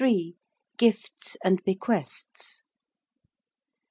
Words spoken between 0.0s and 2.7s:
33. GIFTS AND BEQUESTS.